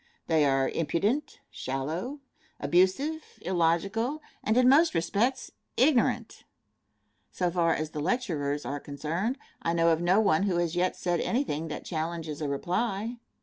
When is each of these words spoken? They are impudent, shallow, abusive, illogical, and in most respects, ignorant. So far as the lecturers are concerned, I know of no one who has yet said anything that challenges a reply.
They 0.25 0.45
are 0.47 0.67
impudent, 0.67 1.41
shallow, 1.51 2.21
abusive, 2.59 3.23
illogical, 3.43 4.19
and 4.43 4.57
in 4.57 4.67
most 4.67 4.95
respects, 4.95 5.51
ignorant. 5.77 6.43
So 7.31 7.51
far 7.51 7.75
as 7.75 7.91
the 7.91 7.99
lecturers 7.99 8.65
are 8.65 8.79
concerned, 8.79 9.37
I 9.61 9.73
know 9.73 9.89
of 9.89 10.01
no 10.01 10.19
one 10.19 10.41
who 10.49 10.57
has 10.57 10.75
yet 10.75 10.95
said 10.95 11.19
anything 11.19 11.67
that 11.67 11.85
challenges 11.85 12.41
a 12.41 12.49
reply. 12.49 13.19